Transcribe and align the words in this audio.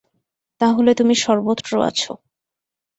তা 0.61 0.67
হলে 0.75 0.91
তুমি 0.95 1.15
সর্বত্র 1.17 1.71
আছ। 1.81 2.01